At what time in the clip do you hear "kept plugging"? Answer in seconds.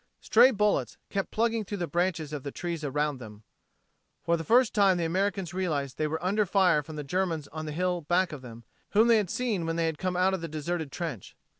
1.11-1.63